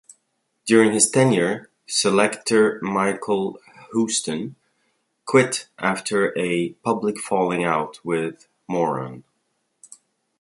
[0.65, 3.59] During his tenure selector Michael
[3.93, 4.55] Houston
[5.25, 9.23] quit after a public falling out with Moran.